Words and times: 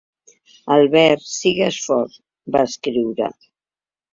Albert, 0.75 1.27
sigues 1.33 1.79
fort, 1.83 2.17
va 2.57 2.65
escriure. 2.71 3.29